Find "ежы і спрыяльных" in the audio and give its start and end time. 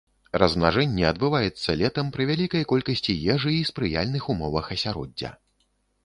3.33-4.23